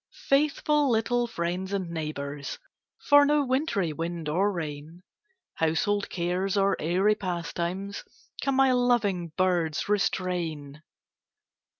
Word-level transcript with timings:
Faithful 0.29 0.89
little 0.89 1.27
friends 1.27 1.71
and 1.71 1.91
neighbors, 1.91 2.57
For 3.07 3.23
no 3.23 3.45
wintry 3.45 3.93
wind 3.93 4.27
or 4.27 4.51
rain, 4.51 5.03
Household 5.53 6.09
cares 6.09 6.57
or 6.57 6.75
airy 6.79 7.13
pastimes, 7.13 8.03
Can 8.41 8.55
my 8.55 8.71
loving 8.71 9.31
birds 9.37 9.87
restrain. 9.87 10.81